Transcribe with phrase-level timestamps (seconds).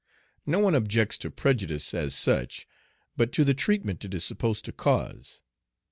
[0.47, 2.65] No one objects to prejudice as such,
[3.15, 5.41] but to the treatment it is supposed to cause.